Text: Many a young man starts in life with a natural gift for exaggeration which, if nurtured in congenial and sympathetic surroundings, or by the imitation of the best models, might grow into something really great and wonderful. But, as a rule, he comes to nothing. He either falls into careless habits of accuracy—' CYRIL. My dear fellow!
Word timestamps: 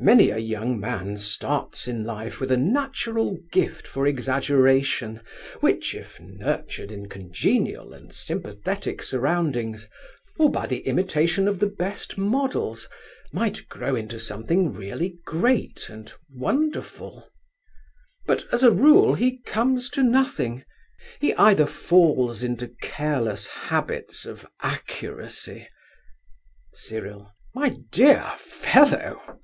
Many 0.00 0.30
a 0.30 0.38
young 0.38 0.78
man 0.78 1.16
starts 1.16 1.88
in 1.88 2.04
life 2.04 2.38
with 2.38 2.52
a 2.52 2.56
natural 2.56 3.36
gift 3.50 3.84
for 3.84 4.06
exaggeration 4.06 5.20
which, 5.58 5.92
if 5.92 6.20
nurtured 6.20 6.92
in 6.92 7.08
congenial 7.08 7.92
and 7.92 8.12
sympathetic 8.12 9.02
surroundings, 9.02 9.88
or 10.38 10.52
by 10.52 10.68
the 10.68 10.86
imitation 10.86 11.48
of 11.48 11.58
the 11.58 11.66
best 11.66 12.16
models, 12.16 12.88
might 13.32 13.68
grow 13.68 13.96
into 13.96 14.20
something 14.20 14.72
really 14.72 15.18
great 15.26 15.88
and 15.88 16.12
wonderful. 16.32 17.28
But, 18.24 18.46
as 18.52 18.62
a 18.62 18.70
rule, 18.70 19.14
he 19.14 19.38
comes 19.40 19.90
to 19.90 20.04
nothing. 20.04 20.64
He 21.18 21.34
either 21.34 21.66
falls 21.66 22.44
into 22.44 22.72
careless 22.82 23.48
habits 23.48 24.26
of 24.26 24.46
accuracy—' 24.62 25.66
CYRIL. 26.72 27.32
My 27.52 27.70
dear 27.90 28.32
fellow! 28.38 29.40